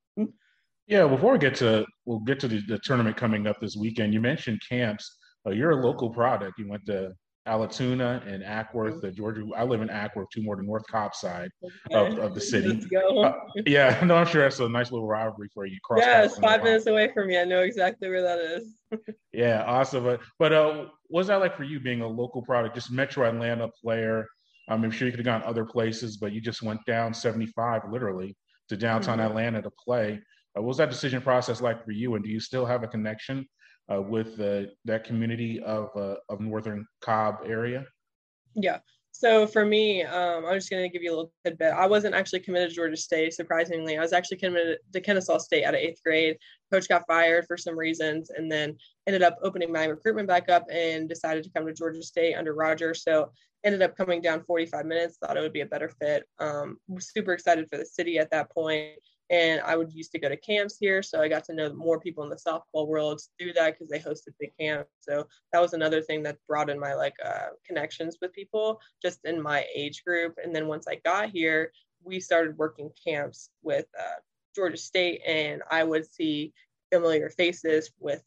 Yeah, 0.87 1.07
before 1.07 1.33
we 1.33 1.39
get 1.39 1.55
to 1.55 1.85
we'll 2.05 2.19
get 2.19 2.39
to 2.41 2.47
the, 2.47 2.61
the 2.67 2.77
tournament 2.79 3.15
coming 3.15 3.47
up 3.47 3.59
this 3.59 3.75
weekend. 3.75 4.13
You 4.13 4.19
mentioned 4.19 4.61
camps. 4.67 5.17
Uh, 5.45 5.51
you're 5.51 5.71
a 5.71 5.85
local 5.85 6.09
product. 6.09 6.59
You 6.59 6.67
went 6.67 6.85
to 6.87 7.13
Allatoona 7.47 8.25
and 8.25 8.41
Acworth, 8.41 9.01
the 9.01 9.11
Georgia. 9.11 9.45
I 9.55 9.63
live 9.63 9.81
in 9.81 9.89
Acworth, 9.89 10.27
two 10.31 10.41
more 10.41 10.55
to 10.55 10.63
North 10.63 10.83
Cobb 10.89 11.13
side 11.13 11.49
of, 11.91 12.17
of 12.17 12.35
the 12.35 12.41
city. 12.41 12.81
Uh, 12.95 13.33
yeah, 13.65 14.01
no, 14.05 14.15
I'm 14.15 14.25
sure 14.25 14.43
that's 14.43 14.59
a 14.59 14.69
nice 14.69 14.91
little 14.91 15.07
rivalry 15.07 15.49
for 15.53 15.65
you. 15.65 15.77
Cross 15.83 16.01
yeah, 16.01 16.23
it's 16.23 16.37
five 16.37 16.63
minutes 16.63 16.87
away 16.87 17.11
from 17.13 17.27
me. 17.27 17.37
I 17.37 17.43
know 17.43 17.59
exactly 17.59 18.09
where 18.09 18.21
that 18.21 18.39
is. 18.39 18.75
yeah, 19.33 19.63
awesome. 19.65 20.05
But 20.05 20.21
but 20.39 20.53
uh, 20.53 20.85
what's 21.07 21.27
that 21.27 21.41
like 21.41 21.57
for 21.57 21.63
you 21.63 21.79
being 21.79 22.01
a 22.01 22.07
local 22.07 22.41
product, 22.41 22.75
just 22.75 22.91
Metro 22.91 23.27
Atlanta 23.27 23.67
player? 23.81 24.25
I'm 24.69 24.89
sure 24.91 25.07
you 25.07 25.11
could 25.11 25.25
have 25.25 25.41
gone 25.41 25.43
other 25.47 25.65
places, 25.65 26.15
but 26.15 26.31
you 26.31 26.39
just 26.39 26.61
went 26.61 26.85
down 26.85 27.13
75 27.13 27.81
literally 27.91 28.37
to 28.69 28.77
downtown 28.77 29.17
mm-hmm. 29.17 29.27
Atlanta 29.27 29.61
to 29.61 29.71
play. 29.71 30.21
Uh, 30.57 30.61
what 30.61 30.69
was 30.69 30.77
that 30.77 30.89
decision 30.89 31.21
process 31.21 31.59
like 31.59 31.83
for 31.83 31.91
you? 31.91 32.15
And 32.15 32.23
do 32.23 32.29
you 32.29 32.39
still 32.39 32.65
have 32.65 32.83
a 32.83 32.87
connection 32.87 33.45
uh, 33.91 34.01
with 34.01 34.39
uh, 34.39 34.63
that 34.85 35.03
community 35.03 35.61
of 35.61 35.89
uh, 35.95 36.15
of 36.29 36.39
Northern 36.39 36.85
Cobb 37.01 37.39
area? 37.45 37.85
Yeah. 38.55 38.79
So 39.15 39.45
for 39.45 39.63
me, 39.63 40.01
um, 40.03 40.43
I'm 40.43 40.55
just 40.55 40.71
going 40.71 40.81
to 40.81 40.89
give 40.89 41.03
you 41.03 41.11
a 41.11 41.15
little 41.15 41.31
tidbit. 41.45 41.71
I 41.71 41.85
wasn't 41.85 42.15
actually 42.15 42.39
committed 42.39 42.69
to 42.69 42.75
Georgia 42.75 42.97
State, 42.97 43.33
surprisingly. 43.33 43.95
I 43.95 44.01
was 44.01 44.11
actually 44.11 44.37
committed 44.37 44.79
to 44.91 45.01
Kennesaw 45.01 45.37
State 45.37 45.65
out 45.65 45.75
of 45.75 45.79
eighth 45.79 46.01
grade. 46.03 46.35
Coach 46.71 46.89
got 46.89 47.05
fired 47.05 47.45
for 47.47 47.55
some 47.55 47.77
reasons, 47.77 48.31
and 48.31 48.51
then 48.51 48.75
ended 49.05 49.21
up 49.21 49.37
opening 49.43 49.71
my 49.71 49.85
recruitment 49.85 50.27
back 50.27 50.49
up 50.49 50.65
and 50.71 51.07
decided 51.07 51.43
to 51.43 51.51
come 51.51 51.67
to 51.67 51.73
Georgia 51.73 52.01
State 52.01 52.33
under 52.35 52.55
Roger. 52.55 52.95
So 52.95 53.31
ended 53.63 53.83
up 53.83 53.95
coming 53.95 54.19
down 54.19 54.43
45 54.45 54.85
minutes. 54.87 55.17
Thought 55.17 55.37
it 55.37 55.41
would 55.41 55.53
be 55.53 55.61
a 55.61 55.67
better 55.67 55.91
fit. 56.01 56.23
Um, 56.39 56.77
super 56.99 57.33
excited 57.33 57.69
for 57.69 57.77
the 57.77 57.85
city 57.85 58.17
at 58.17 58.31
that 58.31 58.51
point 58.51 58.97
and 59.29 59.61
I 59.61 59.75
would 59.75 59.93
used 59.93 60.11
to 60.11 60.19
go 60.19 60.29
to 60.29 60.37
camps 60.37 60.77
here, 60.79 61.01
so 61.01 61.21
I 61.21 61.27
got 61.27 61.43
to 61.45 61.53
know 61.53 61.73
more 61.73 61.99
people 61.99 62.23
in 62.23 62.29
the 62.29 62.35
softball 62.35 62.87
world 62.87 63.21
through 63.39 63.53
that 63.53 63.73
because 63.73 63.89
they 63.89 63.99
hosted 63.99 64.33
big 64.39 64.51
camps. 64.59 64.89
So 64.99 65.27
that 65.51 65.61
was 65.61 65.73
another 65.73 66.01
thing 66.01 66.23
that 66.23 66.37
broadened 66.47 66.79
my 66.79 66.93
like 66.93 67.15
uh, 67.23 67.49
connections 67.65 68.17
with 68.21 68.33
people 68.33 68.79
just 69.01 69.19
in 69.23 69.41
my 69.41 69.65
age 69.73 70.03
group. 70.05 70.35
And 70.43 70.55
then 70.55 70.67
once 70.67 70.87
I 70.87 70.95
got 71.03 71.29
here, 71.29 71.71
we 72.03 72.19
started 72.19 72.57
working 72.57 72.91
camps 73.03 73.49
with 73.61 73.85
uh, 73.99 74.19
Georgia 74.55 74.77
State, 74.77 75.21
and 75.25 75.63
I 75.71 75.83
would 75.83 76.11
see 76.11 76.53
familiar 76.91 77.29
faces 77.29 77.91
with 77.99 78.23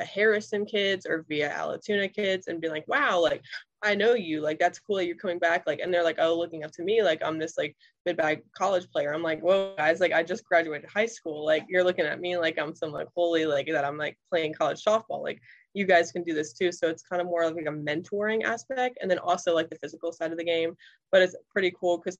Harrison 0.00 0.64
kids 0.64 1.06
or 1.06 1.24
via 1.28 1.50
Allatoona 1.50 2.12
kids 2.12 2.48
and 2.48 2.60
be 2.60 2.68
like, 2.68 2.86
wow, 2.88 3.20
like 3.20 3.42
I 3.82 3.94
know 3.94 4.14
you, 4.14 4.40
like 4.40 4.58
that's 4.58 4.78
cool 4.78 4.96
that 4.96 5.06
you're 5.06 5.16
coming 5.16 5.38
back. 5.38 5.64
Like, 5.66 5.80
and 5.80 5.92
they're 5.92 6.04
like, 6.04 6.18
oh, 6.20 6.38
looking 6.38 6.64
up 6.64 6.70
to 6.72 6.84
me, 6.84 7.02
like 7.02 7.20
I'm 7.24 7.38
this 7.38 7.58
like 7.58 7.76
mid 8.06 8.16
bag 8.16 8.42
college 8.56 8.88
player. 8.90 9.12
I'm 9.12 9.22
like, 9.22 9.40
whoa, 9.40 9.74
guys, 9.76 10.00
like 10.00 10.12
I 10.12 10.22
just 10.22 10.44
graduated 10.44 10.88
high 10.88 11.06
school. 11.06 11.44
Like 11.44 11.64
you're 11.68 11.84
looking 11.84 12.06
at 12.06 12.20
me 12.20 12.36
like 12.38 12.58
I'm 12.58 12.74
some 12.74 12.92
like 12.92 13.08
holy, 13.14 13.44
like 13.44 13.66
that 13.72 13.84
I'm 13.84 13.98
like 13.98 14.16
playing 14.30 14.54
college 14.54 14.82
softball. 14.84 15.22
Like 15.22 15.40
you 15.74 15.84
guys 15.84 16.12
can 16.12 16.22
do 16.22 16.32
this 16.32 16.52
too. 16.52 16.70
So 16.70 16.88
it's 16.88 17.02
kind 17.02 17.20
of 17.20 17.26
more 17.26 17.50
like 17.50 17.66
a 17.66 17.70
mentoring 17.70 18.44
aspect, 18.44 18.98
and 19.00 19.10
then 19.10 19.18
also 19.18 19.54
like 19.54 19.68
the 19.68 19.78
physical 19.78 20.12
side 20.12 20.30
of 20.32 20.38
the 20.38 20.44
game. 20.44 20.76
But 21.10 21.22
it's 21.22 21.36
pretty 21.52 21.72
cool 21.78 21.98
because 21.98 22.18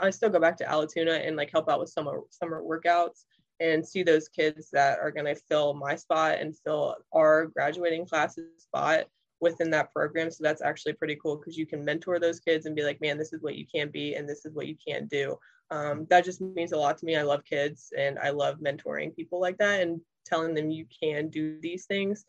I 0.00 0.10
still 0.10 0.30
go 0.30 0.38
back 0.38 0.56
to 0.58 0.64
Allatoona 0.64 1.26
and 1.26 1.36
like 1.36 1.50
help 1.50 1.68
out 1.68 1.80
with 1.80 1.90
summer 1.90 2.20
summer 2.30 2.62
workouts 2.62 3.24
and 3.60 3.86
see 3.86 4.02
those 4.02 4.28
kids 4.28 4.70
that 4.72 4.98
are 4.98 5.10
going 5.10 5.26
to 5.26 5.40
fill 5.48 5.74
my 5.74 5.94
spot 5.94 6.38
and 6.40 6.56
fill 6.58 6.96
our 7.12 7.46
graduating 7.46 8.06
classes 8.06 8.46
spot 8.58 9.04
within 9.40 9.70
that 9.70 9.92
program. 9.92 10.30
So 10.30 10.42
that's 10.42 10.62
actually 10.62 10.94
pretty 10.94 11.16
cool 11.16 11.36
because 11.36 11.56
you 11.56 11.66
can 11.66 11.84
mentor 11.84 12.18
those 12.18 12.40
kids 12.40 12.66
and 12.66 12.76
be 12.76 12.82
like, 12.82 13.00
man, 13.00 13.18
this 13.18 13.32
is 13.32 13.42
what 13.42 13.56
you 13.56 13.66
can 13.72 13.90
be 13.90 14.14
and 14.14 14.28
this 14.28 14.44
is 14.44 14.54
what 14.54 14.66
you 14.66 14.76
can't 14.86 15.08
do. 15.08 15.38
Um, 15.70 16.06
that 16.10 16.24
just 16.24 16.40
means 16.40 16.72
a 16.72 16.76
lot 16.76 16.98
to 16.98 17.06
me. 17.06 17.16
I 17.16 17.22
love 17.22 17.44
kids 17.44 17.92
and 17.96 18.18
I 18.18 18.30
love 18.30 18.58
mentoring 18.58 19.14
people 19.14 19.40
like 19.40 19.58
that 19.58 19.80
and 19.80 20.00
telling 20.26 20.54
them 20.54 20.70
you 20.70 20.86
can 21.02 21.28
do 21.28 21.60
these 21.60 21.86
things. 21.86 22.24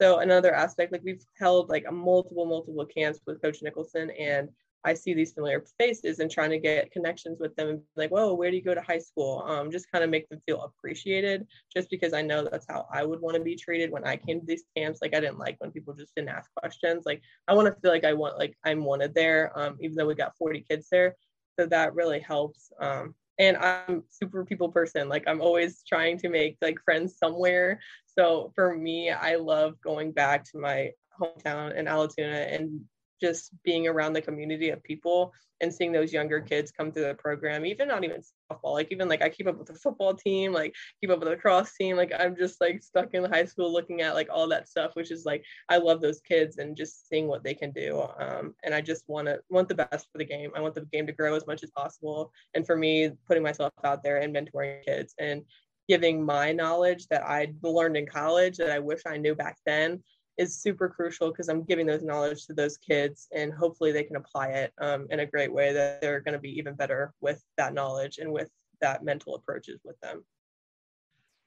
So 0.00 0.18
another 0.18 0.54
aspect, 0.54 0.92
like 0.92 1.02
we've 1.04 1.24
held 1.38 1.68
like 1.68 1.84
a 1.88 1.92
multiple, 1.92 2.46
multiple 2.46 2.86
camps 2.86 3.20
with 3.26 3.42
Coach 3.42 3.62
Nicholson 3.62 4.10
and 4.10 4.48
I 4.84 4.94
see 4.94 5.14
these 5.14 5.32
familiar 5.32 5.64
faces 5.78 6.18
and 6.18 6.30
trying 6.30 6.50
to 6.50 6.58
get 6.58 6.92
connections 6.92 7.38
with 7.40 7.56
them 7.56 7.68
and 7.68 7.80
like, 7.96 8.10
whoa, 8.10 8.34
where 8.34 8.50
do 8.50 8.56
you 8.56 8.62
go 8.62 8.74
to 8.74 8.82
high 8.82 8.98
school? 8.98 9.44
Um, 9.46 9.70
just 9.70 9.90
kind 9.90 10.04
of 10.04 10.10
make 10.10 10.28
them 10.28 10.40
feel 10.46 10.62
appreciated 10.62 11.46
just 11.74 11.88
because 11.90 12.12
I 12.12 12.22
know 12.22 12.44
that's 12.44 12.66
how 12.68 12.86
I 12.92 13.04
would 13.04 13.20
want 13.20 13.36
to 13.36 13.42
be 13.42 13.56
treated 13.56 13.90
when 13.90 14.04
I 14.04 14.16
came 14.16 14.40
to 14.40 14.46
these 14.46 14.64
camps. 14.76 15.00
Like 15.00 15.14
I 15.14 15.20
didn't 15.20 15.38
like 15.38 15.56
when 15.58 15.70
people 15.70 15.94
just 15.94 16.14
didn't 16.14 16.30
ask 16.30 16.50
questions. 16.54 17.04
Like 17.06 17.22
I 17.48 17.54
want 17.54 17.66
to 17.66 17.80
feel 17.80 17.90
like 17.90 18.04
I 18.04 18.12
want 18.12 18.38
like 18.38 18.56
I'm 18.64 18.84
wanted 18.84 19.14
there, 19.14 19.52
um, 19.58 19.78
even 19.80 19.96
though 19.96 20.06
we 20.06 20.14
got 20.14 20.36
40 20.36 20.64
kids 20.68 20.88
there. 20.90 21.16
So 21.58 21.66
that 21.66 21.94
really 21.94 22.20
helps. 22.20 22.72
Um, 22.80 23.14
and 23.38 23.56
I'm 23.56 24.04
super 24.10 24.44
people 24.44 24.70
person. 24.70 25.08
Like 25.08 25.24
I'm 25.26 25.40
always 25.40 25.82
trying 25.88 26.18
to 26.18 26.28
make 26.28 26.56
like 26.60 26.78
friends 26.84 27.16
somewhere. 27.18 27.80
So 28.06 28.52
for 28.54 28.76
me, 28.76 29.10
I 29.10 29.36
love 29.36 29.80
going 29.80 30.12
back 30.12 30.44
to 30.50 30.58
my 30.58 30.90
hometown 31.20 31.76
in 31.76 31.86
Allatoona 31.86 32.54
and 32.54 32.80
just 33.24 33.52
being 33.62 33.88
around 33.88 34.12
the 34.12 34.20
community 34.20 34.68
of 34.68 34.82
people 34.82 35.32
and 35.62 35.72
seeing 35.72 35.92
those 35.92 36.12
younger 36.12 36.40
kids 36.40 36.70
come 36.70 36.92
through 36.92 37.06
the 37.06 37.14
program, 37.14 37.64
even 37.64 37.88
not 37.88 38.04
even 38.04 38.20
softball, 38.20 38.74
like 38.74 38.92
even 38.92 39.08
like 39.08 39.22
I 39.22 39.30
keep 39.30 39.46
up 39.46 39.56
with 39.56 39.68
the 39.68 39.74
football 39.74 40.12
team, 40.12 40.52
like 40.52 40.74
keep 41.00 41.08
up 41.08 41.20
with 41.20 41.30
the 41.30 41.36
cross 41.36 41.72
team. 41.74 41.96
Like 41.96 42.12
I'm 42.18 42.36
just 42.36 42.60
like 42.60 42.82
stuck 42.82 43.14
in 43.14 43.24
high 43.24 43.46
school 43.46 43.72
looking 43.72 44.02
at 44.02 44.14
like 44.14 44.28
all 44.30 44.46
that 44.48 44.68
stuff, 44.68 44.90
which 44.94 45.10
is 45.10 45.24
like 45.24 45.42
I 45.70 45.78
love 45.78 46.02
those 46.02 46.20
kids 46.20 46.58
and 46.58 46.76
just 46.76 47.08
seeing 47.08 47.26
what 47.26 47.42
they 47.42 47.54
can 47.54 47.70
do. 47.70 48.06
Um, 48.18 48.54
and 48.62 48.74
I 48.74 48.82
just 48.82 49.08
want 49.08 49.26
to 49.28 49.40
want 49.48 49.68
the 49.68 49.74
best 49.74 50.06
for 50.12 50.18
the 50.18 50.26
game. 50.26 50.50
I 50.54 50.60
want 50.60 50.74
the 50.74 50.82
game 50.92 51.06
to 51.06 51.12
grow 51.12 51.34
as 51.34 51.46
much 51.46 51.62
as 51.62 51.70
possible. 51.70 52.30
And 52.54 52.66
for 52.66 52.76
me, 52.76 53.10
putting 53.26 53.42
myself 53.42 53.72
out 53.84 54.02
there 54.02 54.18
and 54.18 54.36
mentoring 54.36 54.84
kids 54.84 55.14
and 55.18 55.42
giving 55.88 56.24
my 56.24 56.52
knowledge 56.52 57.06
that 57.08 57.22
I 57.22 57.54
learned 57.62 57.96
in 57.96 58.06
college 58.06 58.56
that 58.58 58.70
I 58.70 58.78
wish 58.78 59.00
I 59.06 59.16
knew 59.16 59.34
back 59.34 59.58
then 59.64 60.02
is 60.36 60.60
super 60.60 60.88
crucial 60.88 61.30
because 61.30 61.48
I'm 61.48 61.62
giving 61.62 61.86
those 61.86 62.02
knowledge 62.02 62.46
to 62.46 62.54
those 62.54 62.76
kids 62.76 63.28
and 63.34 63.52
hopefully 63.52 63.92
they 63.92 64.04
can 64.04 64.16
apply 64.16 64.48
it 64.48 64.72
um, 64.80 65.06
in 65.10 65.20
a 65.20 65.26
great 65.26 65.52
way 65.52 65.72
that 65.72 66.00
they're 66.00 66.20
going 66.20 66.32
to 66.32 66.40
be 66.40 66.50
even 66.58 66.74
better 66.74 67.12
with 67.20 67.42
that 67.56 67.74
knowledge 67.74 68.18
and 68.18 68.32
with 68.32 68.50
that 68.80 69.04
mental 69.04 69.36
approaches 69.36 69.80
with 69.84 69.98
them. 70.00 70.24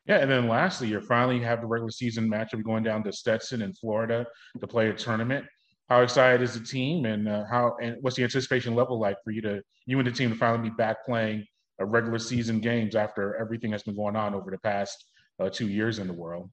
Yeah, 0.06 0.20
and 0.20 0.32
then 0.32 0.48
lastly, 0.48 0.88
you're 0.88 1.02
finally 1.02 1.40
have 1.42 1.60
the 1.60 1.68
regular 1.68 1.92
season 1.92 2.30
matchup 2.30 2.64
going 2.64 2.84
down 2.84 3.04
to 3.04 3.12
Stetson 3.12 3.62
in 3.62 3.74
Florida 3.74 4.26
to 4.60 4.68
play 4.68 4.90
a 4.90 4.94
tournament. 4.94 5.46
How 5.90 6.02
excited 6.02 6.42
is 6.42 6.54
the 6.54 6.66
team, 6.66 7.06
and 7.06 7.28
uh, 7.28 7.44
how 7.50 7.76
and 7.82 7.98
what's 8.02 8.16
the 8.16 8.24
anticipation 8.24 8.74
level 8.74 9.00
like 9.00 9.18
for 9.24 9.32
you 9.32 9.42
to 9.42 9.62
you 9.86 10.00
and 10.00 10.08
the 10.08 10.12
team 10.12 10.30
to 10.30 10.36
finally 10.36 10.70
be 10.70 10.76
back 10.76 11.06
playing 11.06 11.46
a 11.80 11.86
regular 11.86 12.20
season 12.20 12.60
games 12.62 12.96
after 12.96 13.36
everything 13.36 13.72
that's 13.72 13.84
been 13.84 13.96
going 13.96 14.16
on 14.16 14.34
over 14.34 14.50
the 14.50 14.58
past 14.60 15.12
uh, 15.40 15.50
two 15.50 15.68
years 15.68 16.00
in 16.00 16.08
the 16.08 16.14
world? 16.14 16.50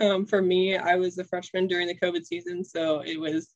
Um, 0.00 0.26
for 0.26 0.42
me, 0.42 0.76
I 0.76 0.96
was 0.96 1.18
a 1.18 1.24
freshman 1.24 1.66
during 1.66 1.86
the 1.86 1.98
COVID 1.98 2.24
season, 2.24 2.64
so 2.64 3.00
it 3.00 3.18
was 3.18 3.54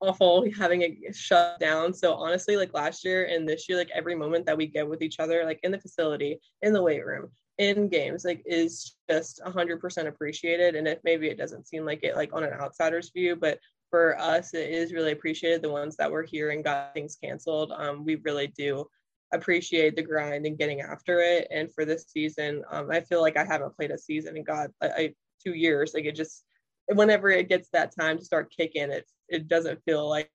awful 0.00 0.48
having 0.56 0.82
it 0.82 1.14
shut 1.14 1.58
down. 1.58 1.92
So 1.92 2.14
honestly, 2.14 2.56
like 2.56 2.74
last 2.74 3.04
year 3.04 3.24
and 3.26 3.48
this 3.48 3.68
year, 3.68 3.78
like 3.78 3.90
every 3.94 4.14
moment 4.14 4.46
that 4.46 4.56
we 4.56 4.66
get 4.66 4.88
with 4.88 5.02
each 5.02 5.18
other, 5.18 5.44
like 5.44 5.60
in 5.62 5.72
the 5.72 5.80
facility, 5.80 6.40
in 6.62 6.72
the 6.72 6.82
weight 6.82 7.04
room, 7.04 7.30
in 7.58 7.88
games, 7.88 8.24
like 8.24 8.42
is 8.46 8.96
just 9.10 9.40
hundred 9.42 9.80
percent 9.80 10.08
appreciated. 10.08 10.76
And 10.76 10.86
if 10.86 10.98
maybe 11.04 11.28
it 11.28 11.38
doesn't 11.38 11.66
seem 11.66 11.84
like 11.84 12.04
it 12.04 12.16
like 12.16 12.32
on 12.32 12.44
an 12.44 12.52
outsider's 12.52 13.10
view, 13.10 13.34
but 13.34 13.58
for 13.90 14.18
us, 14.18 14.54
it 14.54 14.70
is 14.70 14.92
really 14.92 15.12
appreciated. 15.12 15.62
The 15.62 15.70
ones 15.70 15.96
that 15.96 16.10
were 16.10 16.22
here 16.22 16.50
and 16.50 16.62
got 16.62 16.92
things 16.92 17.16
canceled, 17.16 17.72
um, 17.72 18.04
we 18.04 18.16
really 18.16 18.48
do 18.48 18.86
appreciate 19.32 19.96
the 19.96 20.02
grind 20.02 20.46
and 20.46 20.58
getting 20.58 20.80
after 20.80 21.20
it. 21.20 21.48
And 21.50 21.72
for 21.74 21.84
this 21.84 22.06
season, 22.08 22.62
um, 22.70 22.90
I 22.90 23.00
feel 23.00 23.20
like 23.20 23.36
I 23.36 23.44
haven't 23.44 23.76
played 23.76 23.90
a 23.90 23.98
season 23.98 24.36
in 24.36 24.44
God, 24.44 24.70
I, 24.82 25.14
two 25.44 25.54
years. 25.54 25.92
Like 25.94 26.04
it 26.04 26.16
just, 26.16 26.44
whenever 26.86 27.30
it 27.30 27.48
gets 27.48 27.68
that 27.72 27.94
time 27.98 28.18
to 28.18 28.24
start 28.24 28.52
kicking, 28.56 28.90
it 28.90 29.06
it 29.28 29.48
doesn't 29.48 29.84
feel 29.84 30.08
like 30.08 30.30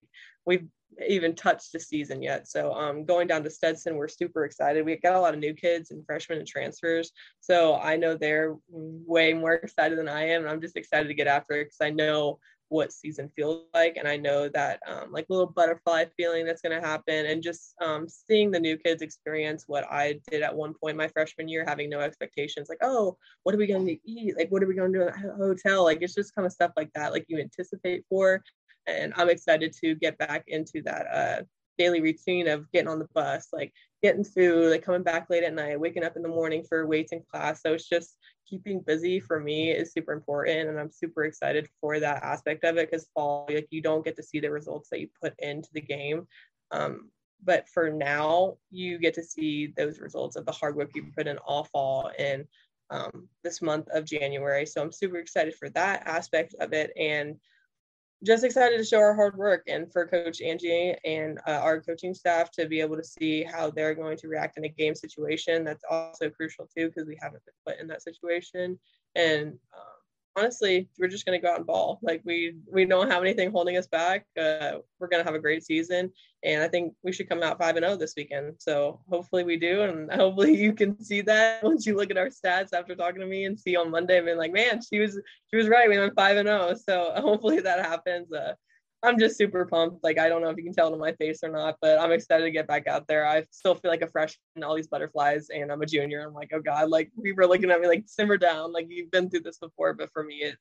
we've 0.45 0.67
even 1.07 1.35
touched 1.35 1.71
the 1.71 1.79
season 1.79 2.21
yet. 2.21 2.47
So 2.47 2.71
um, 2.73 3.05
going 3.05 3.27
down 3.27 3.43
to 3.43 3.49
Stetson, 3.49 3.95
we're 3.95 4.07
super 4.07 4.45
excited. 4.45 4.85
We 4.85 4.95
got 4.97 5.15
a 5.15 5.19
lot 5.19 5.33
of 5.33 5.39
new 5.39 5.53
kids 5.53 5.91
and 5.91 6.05
freshmen 6.05 6.37
and 6.37 6.47
transfers. 6.47 7.11
So 7.39 7.75
I 7.75 7.95
know 7.95 8.15
they're 8.15 8.55
way 8.69 9.33
more 9.33 9.53
excited 9.53 9.97
than 9.97 10.07
I 10.07 10.29
am. 10.29 10.41
And 10.41 10.51
I'm 10.51 10.61
just 10.61 10.77
excited 10.77 11.07
to 11.07 11.13
get 11.15 11.27
after 11.27 11.53
it 11.55 11.65
because 11.65 11.81
I 11.81 11.89
know 11.89 12.39
what 12.73 12.91
season 12.91 13.29
feels 13.35 13.63
like 13.73 13.95
and 13.97 14.07
i 14.07 14.17
know 14.17 14.49
that 14.49 14.79
um, 14.87 15.11
like 15.11 15.25
little 15.29 15.45
butterfly 15.45 16.05
feeling 16.17 16.45
that's 16.45 16.61
going 16.61 16.79
to 16.79 16.85
happen 16.85 17.25
and 17.27 17.41
just 17.43 17.75
um, 17.81 18.07
seeing 18.07 18.51
the 18.51 18.59
new 18.59 18.77
kids 18.77 19.01
experience 19.01 19.65
what 19.67 19.85
i 19.91 20.19
did 20.29 20.41
at 20.41 20.55
one 20.55 20.73
point 20.73 20.97
my 20.97 21.07
freshman 21.07 21.47
year 21.47 21.63
having 21.67 21.89
no 21.89 21.99
expectations 21.99 22.67
like 22.69 22.79
oh 22.81 23.15
what 23.43 23.53
are 23.53 23.57
we 23.57 23.67
going 23.67 23.85
to 23.85 23.97
eat? 24.09 24.35
Like 24.37 24.49
what 24.49 24.63
are 24.63 24.67
we 24.67 24.75
going 24.75 24.93
to 24.93 24.99
do 24.99 25.07
at 25.07 25.21
the 25.21 25.33
hotel? 25.35 25.83
Like 25.83 26.01
it's 26.01 26.15
just 26.15 26.33
kind 26.33 26.45
of 26.45 26.51
stuff 26.51 26.71
like 26.75 26.91
that 26.93 27.11
like 27.11 27.25
you 27.27 27.39
anticipate 27.39 28.05
for 28.09 28.43
and 28.87 29.13
i'm 29.15 29.29
excited 29.29 29.73
to 29.81 29.95
get 29.95 30.17
back 30.17 30.43
into 30.47 30.81
that 30.83 31.07
uh, 31.07 31.41
daily 31.77 32.01
routine 32.01 32.47
of 32.47 32.71
getting 32.71 32.87
on 32.87 32.99
the 32.99 33.07
bus, 33.13 33.47
like 33.51 33.73
getting 34.01 34.23
food, 34.23 34.71
like 34.71 34.83
coming 34.83 35.03
back 35.03 35.29
late 35.29 35.43
at 35.43 35.53
night, 35.53 35.79
waking 35.79 36.03
up 36.03 36.15
in 36.15 36.21
the 36.21 36.27
morning 36.27 36.63
for 36.67 36.85
weights 36.85 37.11
in 37.11 37.23
class. 37.31 37.61
So 37.61 37.73
it's 37.73 37.87
just 37.87 38.17
keeping 38.47 38.81
busy 38.81 39.19
for 39.19 39.39
me 39.39 39.71
is 39.71 39.93
super 39.93 40.11
important. 40.11 40.69
And 40.69 40.79
I'm 40.79 40.91
super 40.91 41.23
excited 41.23 41.67
for 41.79 41.99
that 41.99 42.23
aspect 42.23 42.63
of 42.63 42.77
it 42.77 42.91
because 42.91 43.07
fall, 43.13 43.47
like 43.49 43.67
you 43.69 43.81
don't 43.81 44.05
get 44.05 44.15
to 44.17 44.23
see 44.23 44.39
the 44.39 44.51
results 44.51 44.89
that 44.89 44.99
you 44.99 45.07
put 45.21 45.33
into 45.39 45.69
the 45.73 45.81
game. 45.81 46.27
Um, 46.71 47.09
but 47.43 47.67
for 47.69 47.89
now, 47.89 48.57
you 48.71 48.97
get 48.97 49.13
to 49.15 49.23
see 49.23 49.73
those 49.75 49.99
results 49.99 50.35
of 50.35 50.45
the 50.45 50.51
hard 50.51 50.75
work 50.75 50.91
you 50.95 51.11
put 51.15 51.27
in 51.27 51.37
all 51.39 51.65
fall 51.65 52.11
and 52.17 52.45
um, 52.89 53.27
this 53.43 53.61
month 53.61 53.87
of 53.93 54.05
January. 54.05 54.65
So 54.65 54.81
I'm 54.81 54.91
super 54.91 55.17
excited 55.17 55.55
for 55.55 55.69
that 55.69 56.03
aspect 56.05 56.55
of 56.59 56.73
it. 56.73 56.91
And 56.97 57.35
just 58.23 58.43
excited 58.43 58.77
to 58.77 58.85
show 58.85 58.99
our 58.99 59.13
hard 59.13 59.37
work 59.37 59.63
and 59.67 59.91
for 59.91 60.07
Coach 60.07 60.41
Angie 60.41 60.95
and 61.05 61.39
uh, 61.47 61.59
our 61.61 61.81
coaching 61.81 62.13
staff 62.13 62.51
to 62.51 62.67
be 62.67 62.79
able 62.79 62.95
to 62.95 63.03
see 63.03 63.43
how 63.43 63.69
they're 63.69 63.95
going 63.95 64.17
to 64.17 64.27
react 64.27 64.57
in 64.57 64.65
a 64.65 64.69
game 64.69 64.95
situation. 64.95 65.63
That's 65.63 65.83
also 65.89 66.29
crucial 66.29 66.67
too 66.75 66.87
because 66.87 67.07
we 67.07 67.17
haven't 67.21 67.43
been 67.45 67.53
put 67.65 67.81
in 67.81 67.87
that 67.87 68.01
situation. 68.01 68.79
And 69.15 69.47
um, 69.47 69.92
honestly, 70.35 70.89
we're 70.97 71.07
just 71.07 71.25
going 71.25 71.39
to 71.39 71.45
go 71.45 71.51
out 71.51 71.57
and 71.57 71.65
ball. 71.65 71.99
Like 72.01 72.21
we 72.23 72.55
we 72.71 72.85
don't 72.85 73.09
have 73.09 73.21
anything 73.21 73.51
holding 73.51 73.77
us 73.77 73.87
back. 73.87 74.25
Uh, 74.39 74.79
we're 74.99 75.07
going 75.07 75.21
to 75.21 75.25
have 75.25 75.35
a 75.35 75.39
great 75.39 75.63
season, 75.63 76.11
and 76.43 76.63
I 76.63 76.67
think 76.67 76.93
we 77.03 77.11
should 77.11 77.29
come 77.29 77.43
out 77.43 77.57
five 77.59 77.75
and 77.75 77.83
zero 77.83 77.93
oh 77.93 77.97
this 77.97 78.13
weekend. 78.15 78.55
So 78.59 78.99
hopefully 79.09 79.43
we 79.43 79.57
do, 79.57 79.81
and 79.81 80.11
hopefully 80.13 80.55
you 80.55 80.73
can 80.73 81.01
see 81.03 81.21
that 81.21 81.63
once 81.63 81.85
you 81.85 81.95
look 81.95 82.11
at 82.11 82.17
our 82.17 82.29
stats 82.29 82.73
after 82.73 82.95
talking 82.95 83.21
to 83.21 83.27
me 83.27 83.45
and 83.45 83.59
see 83.59 83.75
on 83.75 83.91
Monday, 83.91 84.21
being 84.21 84.37
like, 84.37 84.53
man, 84.53 84.81
she 84.81 84.99
was 84.99 85.19
she 85.49 85.57
was 85.57 85.67
right. 85.67 85.89
We 85.89 85.99
went 85.99 86.15
five 86.15 86.37
and 86.37 86.47
zero. 86.47 86.69
Oh. 86.71 86.75
So 86.75 87.13
hopefully 87.21 87.59
that 87.59 87.85
happens. 87.85 88.31
Uh, 88.31 88.53
I'm 89.03 89.19
just 89.19 89.37
super 89.37 89.65
pumped. 89.65 90.03
Like 90.03 90.17
I 90.17 90.29
don't 90.29 90.41
know 90.41 90.49
if 90.49 90.57
you 90.57 90.63
can 90.63 90.73
tell 90.73 90.87
it 90.87 90.93
on 90.93 90.99
my 90.99 91.11
face 91.13 91.39
or 91.43 91.49
not, 91.49 91.75
but 91.81 91.99
I'm 91.99 92.11
excited 92.11 92.45
to 92.45 92.51
get 92.51 92.67
back 92.67 92.87
out 92.87 93.05
there. 93.07 93.27
I 93.27 93.43
still 93.51 93.75
feel 93.75 93.91
like 93.91 94.01
a 94.01 94.07
freshman, 94.07 94.63
all 94.63 94.75
these 94.75 94.87
butterflies, 94.87 95.49
and 95.49 95.71
I'm 95.71 95.81
a 95.81 95.85
junior. 95.85 96.25
I'm 96.25 96.33
like, 96.33 96.51
oh 96.53 96.61
god, 96.61 96.89
like 96.89 97.11
we 97.15 97.33
were 97.33 97.45
looking 97.45 97.69
at 97.69 97.81
me 97.81 97.87
like 97.87 98.05
simmer 98.07 98.37
down. 98.37 98.71
Like 98.71 98.87
you've 98.89 99.11
been 99.11 99.29
through 99.29 99.41
this 99.41 99.57
before, 99.57 99.93
but 99.93 100.09
for 100.13 100.23
me, 100.23 100.35
it 100.35 100.57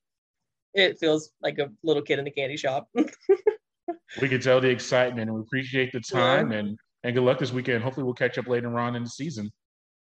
it 0.75 0.99
feels 0.99 1.31
like 1.41 1.59
a 1.59 1.71
little 1.85 2.03
kid 2.03 2.19
in 2.19 2.27
a 2.27 2.31
candy 2.31 2.57
shop. 2.57 2.89
we 2.95 4.29
can 4.29 4.41
tell 4.41 4.61
the 4.61 4.69
excitement, 4.69 5.29
and 5.29 5.37
we 5.37 5.43
appreciate 5.43 5.93
the 5.93 6.01
time, 6.01 6.51
yeah. 6.51 6.59
and 6.59 6.79
and 7.05 7.15
good 7.15 7.23
luck 7.23 7.39
this 7.39 7.53
weekend. 7.53 7.85
Hopefully, 7.85 8.05
we'll 8.05 8.15
catch 8.15 8.39
up 8.39 8.49
later 8.49 8.77
on 8.79 8.97
in 8.97 9.05
the 9.05 9.11
season. 9.11 9.51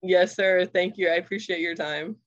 Yes, 0.04 0.36
sir. 0.36 0.66
Thank 0.66 0.98
you. 0.98 1.08
I 1.08 1.16
appreciate 1.16 1.60
your 1.60 1.76
time. 1.76 2.18